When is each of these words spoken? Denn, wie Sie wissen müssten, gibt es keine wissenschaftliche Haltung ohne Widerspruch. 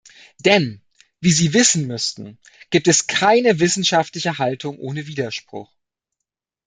Denn, 0.39 0.81
wie 1.19 1.31
Sie 1.31 1.53
wissen 1.53 1.85
müssten, 1.85 2.39
gibt 2.71 2.87
es 2.87 3.05
keine 3.05 3.59
wissenschaftliche 3.59 4.39
Haltung 4.39 4.79
ohne 4.79 5.05
Widerspruch. 5.05 5.71